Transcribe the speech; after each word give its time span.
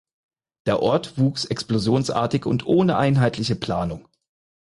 Der 0.65 0.81
Ort 0.81 1.19
wuchs 1.19 1.45
explosionsartig 1.45 2.47
und 2.47 2.65
ohne 2.65 2.97
einheitliche 2.97 3.55
Planung. 3.55 4.07